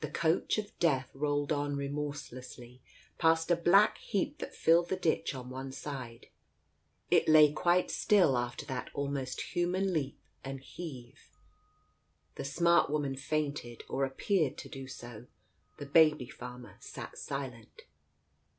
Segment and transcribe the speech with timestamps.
[0.00, 2.82] The Coach of Death rolled on remorselessly
[3.16, 6.26] past a black heap that filled the ditch on one side.
[7.10, 11.30] It lay quite still, after that almost human leap and heave....
[12.34, 15.28] The smart woman fainted, or appeared to do so.
[15.78, 17.84] The baby farmer sat silent.